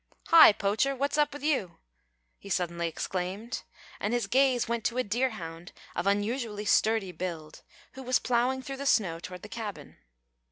"Hi, 0.29 0.51
Poacher 0.51 0.95
whot's 0.95 1.19
up 1.19 1.31
with 1.31 1.43
you?" 1.43 1.77
he 2.39 2.49
suddenly 2.49 2.87
exclaimed, 2.87 3.61
and 3.99 4.15
his 4.15 4.25
gaze 4.25 4.67
went 4.67 4.83
to 4.85 4.97
a 4.97 5.03
deerhound 5.03 5.73
of 5.95 6.07
unusually 6.07 6.65
sturdy 6.65 7.11
build, 7.11 7.61
who 7.93 8.01
was 8.01 8.17
ploughing 8.17 8.63
through 8.63 8.77
the 8.77 8.87
snow 8.87 9.19
toward 9.19 9.43
the 9.43 9.47
cabin. 9.47 9.97